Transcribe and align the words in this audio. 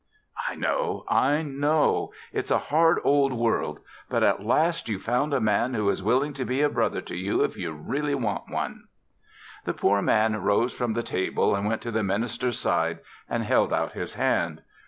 "I 0.49 0.55
know 0.55 1.03
I 1.09 1.43
know. 1.43 2.11
It's 2.33 2.49
a 2.49 2.57
hard 2.57 2.97
old 3.03 3.33
world, 3.33 3.77
but 4.09 4.23
at 4.23 4.43
last 4.43 4.89
you've 4.89 5.03
found 5.03 5.31
a 5.31 5.39
man 5.39 5.75
who 5.75 5.87
is 5.89 6.01
willing 6.01 6.33
to 6.33 6.43
be 6.43 6.61
a 6.63 6.69
brother 6.69 7.01
to 7.01 7.15
you 7.15 7.43
if 7.43 7.55
you 7.55 7.71
really 7.71 8.15
want 8.15 8.49
one." 8.49 8.85
The 9.65 9.75
poor 9.75 10.01
man 10.01 10.37
rose 10.41 10.73
from 10.73 10.93
the 10.93 11.03
table 11.03 11.53
and 11.55 11.67
went 11.67 11.83
to 11.83 11.91
the 11.91 12.01
minister's 12.01 12.57
side 12.57 12.97
and 13.29 13.43
held 13.43 13.71
out 13.71 13.91
his 13.91 14.15
hand. 14.15 14.63